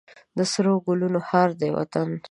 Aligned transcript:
د 0.37 0.39
سرو 0.51 0.73
ګلونو 0.85 1.19
هار 1.29 1.49
دی 1.59 1.69
وطن. 1.77 2.09